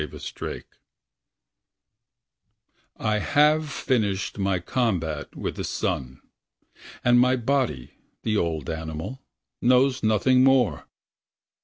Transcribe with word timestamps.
pdf 0.07 0.63
I 2.97 3.19
have 3.19 3.69
finished 3.71 4.39
my 4.39 4.57
combat 4.57 5.35
with 5.35 5.57
the 5.57 5.63
sun; 5.63 6.21
And 7.05 7.19
my 7.19 7.35
body, 7.35 7.91
the 8.23 8.35
old 8.35 8.67
animal. 8.67 9.21
Knows 9.61 10.01
nothing 10.01 10.43
more 10.43 10.87